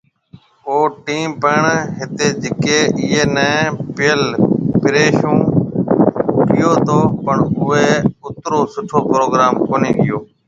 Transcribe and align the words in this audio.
او 0.67 0.75
ٽيم 1.07 1.27
پڻ 1.41 1.61
هتي 1.99 2.27
جڪي 2.43 2.77
ايئي 3.01 3.23
ني 3.35 3.51
پيل 3.95 4.21
پريشون 4.81 5.37
ڪيئو 6.49 6.71
تو 6.87 6.97
پڻ 7.25 7.37
اوئي 7.61 7.89
اترو 8.27 8.59
سٺو 8.73 8.99
پروگرام 9.11 9.51
ڪونهي 9.67 9.91
ڪيئو 10.01 10.17